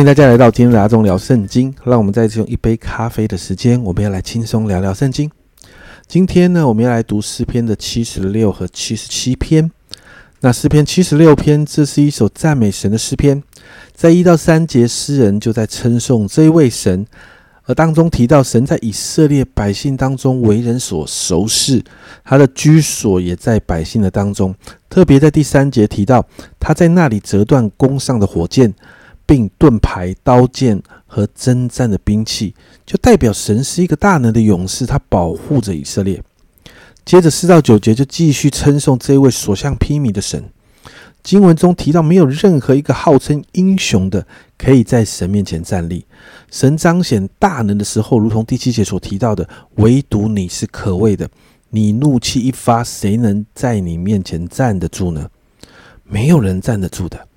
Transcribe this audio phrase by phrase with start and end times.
[0.00, 1.74] 欢迎大家来到今天的阿忠聊圣经。
[1.84, 5.30] 让我们再次用一杯咖啡的时间，我们要来轻松聊聊圣经。
[6.08, 9.70] 今天呢，我们要来读诗篇的七十六和七十七篇。
[10.40, 13.42] 那诗篇七十六篇，这是一首赞美神的诗篇，
[13.92, 17.06] 在一到三节，诗人就在称颂这一位神，
[17.64, 21.84] 而当中提到神在以色列百姓当中为人所熟识，
[22.24, 24.54] 他的居所也在百姓的当中。
[24.88, 26.26] 特别在第三节提到，
[26.58, 28.72] 他在那里折断弓上的火箭，
[29.30, 32.52] 并盾牌、刀剑和征战的兵器，
[32.84, 36.20] 就代表神是一个大能的勇士，他保护着以色列。
[37.04, 40.42] 接着四到九节就继续称颂这位所向披靡的神。
[41.22, 44.26] 经文中提到，没有任何一个号称英雄的
[44.58, 46.04] 可以在神面前站立。
[46.50, 51.30] 神彰显大能的时候，如同第七节所提到的，唯独你是可畏的。
[51.68, 55.30] 你怒气一发，谁能在你面前站得住呢？
[56.02, 57.28] 没有人站得住的。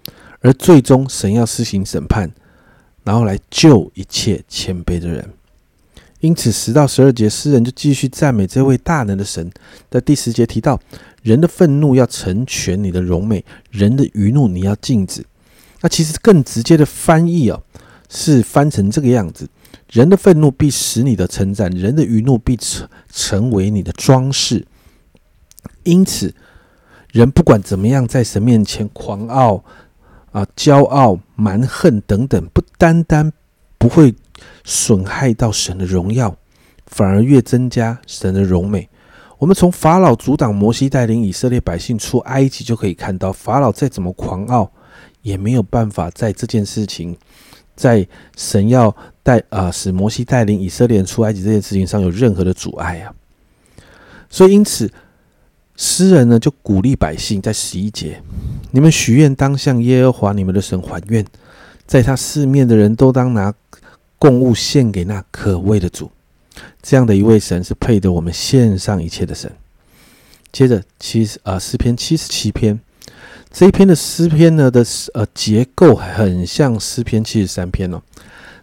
[0.43, 2.29] 而最终，神要施行审判，
[3.03, 5.27] 然后来救一切谦卑的人。
[6.19, 9.51] 因此，十到十二节，诗人就继续赞美这位大能的神。
[9.89, 10.79] 在第十节提到，
[11.21, 15.25] 人的愤怒要成全你的荣美，人的愚怒你要禁止。
[15.81, 17.63] 那其实更直接的翻译哦，
[18.09, 19.49] 是翻成这个样子：
[19.91, 24.65] 人的愤怒必使你的称赞，人的愚怒必成成为你的装饰。
[25.83, 26.33] 因此，
[27.11, 29.63] 人不管怎么样，在神面前狂傲
[30.33, 33.31] 啊、骄傲、蛮横等等，不单单
[33.77, 34.13] 不会。
[34.65, 36.35] 损害到神的荣耀，
[36.87, 38.89] 反而越增加神的荣美。
[39.37, 44.69] 我们从法老阻挡摩西带领以色列百姓出埃及就可以看到，法老再怎么狂傲，
[45.21, 47.15] 也没有办法在这件事情，
[47.75, 53.13] 在神要带啊使摩西带领以色列人出埃及这件事情上有任何的阻碍啊。
[54.29, 54.91] 所以因此，
[55.77, 58.21] 诗人呢就鼓励百姓在十一节：
[58.75, 61.23] 你们许愿当向耶和华你们的神还愿，
[61.85, 63.53] 在他四面的人都当拿。
[64.17, 66.09] 供物献给那可畏的主，
[66.81, 69.51] 这样的一位神是配得我们献上一切的神。
[70.49, 72.79] 接着七十啊诗篇七十七篇
[73.51, 74.81] 这一篇的诗篇呢的
[75.13, 78.01] 呃结构很像诗篇七十三篇哦，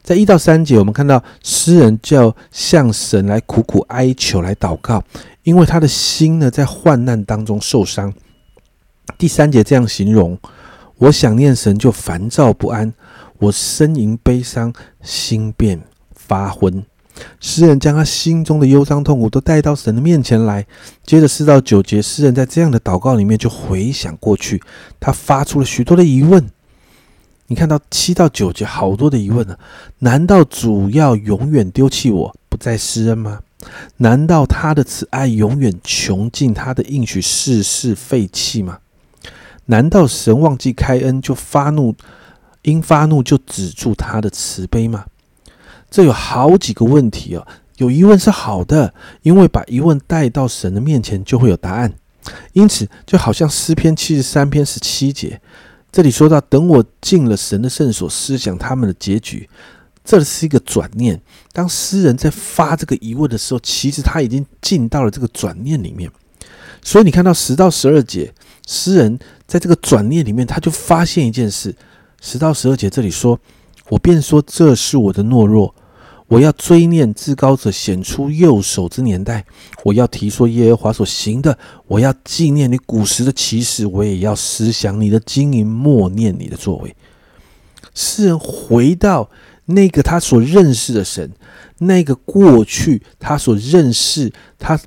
[0.02, 5.04] 在一到三节我们看到诗人叫向神来苦苦哀求来祷告，
[5.42, 8.10] 因为他的心呢在患难当中受伤。
[9.18, 10.38] 第三节这样形容：
[10.98, 12.92] 我想念神就烦躁不安。
[13.38, 14.72] 我呻吟悲伤，
[15.02, 15.80] 心变
[16.14, 16.84] 发昏。
[17.38, 20.66] 诗人将他心中的忧伤痛苦都带到神的面前来。
[21.04, 24.62] 接着四到九节，诗人在这样的祷告里面就回想过去，
[24.98, 26.50] 他发出了许多的疑问。
[27.46, 29.58] 你看到七到九节，好多的疑问呢？
[29.98, 33.40] 难道主要永远丢弃我，不再施恩吗？
[33.96, 38.78] 难道他的慈爱永远穷尽，他的应许世事废弃吗？
[39.70, 41.94] 难道神忘记开恩就发怒？
[42.62, 45.06] 因发怒就止住他的慈悲吗？
[45.88, 47.46] 这有好几个问题哦。
[47.76, 48.92] 有疑问是好的，
[49.22, 51.92] 因为把疑问带到神的面前就会有答案。
[52.52, 55.40] 因此，就好像诗篇七十三篇十七节，
[55.90, 59.48] 这里说到：“等我进了神的圣所，思想他们的结局。”
[60.04, 61.20] 这是一个转念。
[61.52, 66.10] 当诗人在发这个疑问的时候，其实他已经进到了这个转念里面。
[66.82, 68.32] 所以你看到十到十二节，
[68.66, 71.74] 诗人在这个转念里面，他就发现一件事。
[72.20, 73.40] 十到十二节这里说
[73.88, 75.74] ：“我便说这是我的懦弱，
[76.28, 79.44] 我要追念至高者显出右手之年代，
[79.84, 86.94] 我要提说耶和华所行的，我要纪念你古时的奇事，我也要思想你的经营，默念你的作为。”
[87.94, 89.28] 诗人回到
[89.64, 91.32] 那个他所认识的神，
[91.78, 94.78] 那个过去他所认识他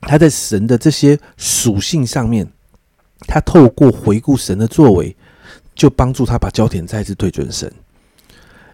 [0.00, 2.50] 他在神的这些属性上面，
[3.26, 5.16] 他透过回顾神的作为。
[5.76, 7.68] 就帮助他把焦点再次对准神，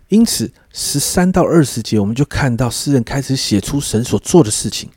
[0.09, 4.91] 因此十三到二十节，我们就看到诗人开始写出神所做的事情，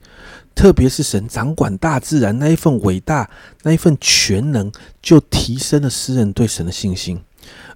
[0.53, 3.29] 特别是神掌管大自然那一份伟大、
[3.61, 4.69] 那一份全能，
[5.01, 7.21] 就提升了诗人对神的信心。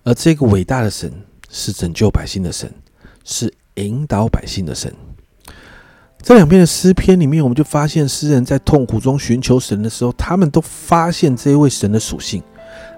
[0.03, 1.09] 而这个伟大的神
[1.49, 2.69] 是拯救百姓的神，
[3.23, 4.93] 是引导百姓的神。
[6.27, 12.43] 这两篇的诗篇里面，我们就发现诗人在痛苦中寻求神的时候，他们都发现这一位神的属性。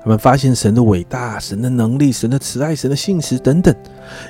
[0.02, 3.72] 他们发现神的伟大、神的能力、神的慈爱、神的信实等等，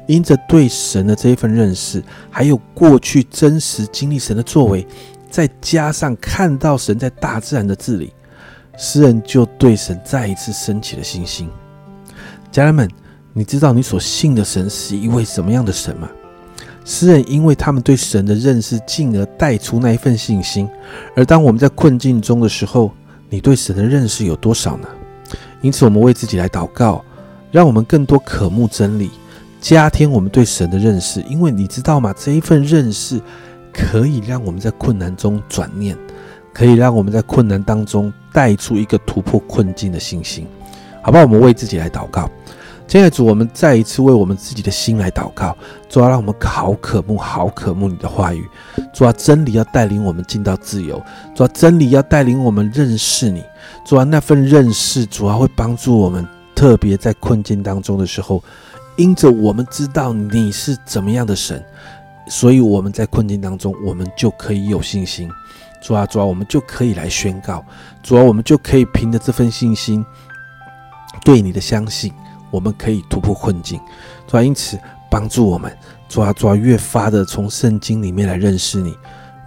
[0.06, 4.86] 因着对神的这一份认识，还有过去真实经历神的作为，
[5.30, 8.12] 再加上看到神在大自然的治理，
[8.78, 11.50] 诗人就对神再一次升起了信心。
[12.52, 12.86] 家人们，
[13.31, 16.10] 你知道你所信的神是一位什么样的神吗？
[16.89, 20.68] 诗人因为他们对神的认识，进而带出那一份信心。
[21.15, 22.91] 而当我们在困境中的时候，
[23.30, 24.88] 你对神的认识有多少呢？
[25.62, 27.06] 因此，我们为自己来祷告，
[27.51, 29.12] 让我们更多渴慕真理，
[29.62, 31.21] 加添我们对神的认识。
[31.30, 32.12] 因为你知道吗？
[32.18, 33.21] 这一份认识
[33.71, 35.95] 可以让我们在困难中转念，
[36.51, 40.47] 可以让我们在困难当中带出一个突破困境的信心。
[41.03, 41.24] 好不好？
[41.24, 42.27] 我们为自己来祷告。
[42.89, 45.56] 亲爱的主，我们再一次为我们自己的心来祷告。
[45.88, 48.50] 主要，让我们好渴慕、好渴慕你的话语。
[48.91, 51.00] 主要，真理要带领我们进到自由。
[51.36, 53.44] 主要，真理要带领我们认识你。
[53.86, 58.44] 主要，那份认识，主要，会帮助我们，特别在困境当中的时候，
[58.97, 61.63] 因着我们知道你是怎么样的神，
[62.27, 65.30] 所以我们在困境当中，我们就可以有信心。
[65.80, 67.63] 主啊，主啊，我们就可以来宣告。
[68.01, 70.03] 主啊，我们就可以凭着这份信心，
[71.24, 72.12] 对你的相信。
[72.51, 73.80] 我们可以突破困境，
[74.28, 74.80] 主啊，因此
[75.10, 75.75] 帮助我们，
[76.07, 78.96] 主啊，主啊，越发的从圣经里面来认识你，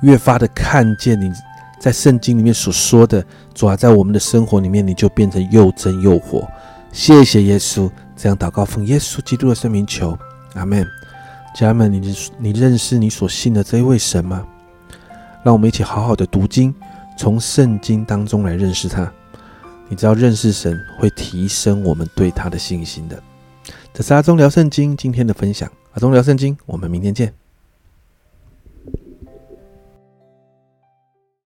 [0.03, 1.33] 越发的看见你
[1.81, 6.49] 在圣经里面所说的，主啊，在我们的生活里面，你就变成又真又活。
[6.93, 10.17] 谢谢耶稣，这样祷告奉耶稣基督的圣名求，
[10.55, 10.87] 阿门。
[11.55, 14.47] 家人们，你你认识你所信的这一位神吗？
[15.43, 16.75] 让我们一起好好的读经，
[17.19, 19.11] 从圣经当中来认识他。
[19.93, 23.23] 你知道认识神会提升我们对他的信心的。
[23.93, 27.42] 这是阿忠聊圣经今天的分享，阿忠聊圣经，我们明天见。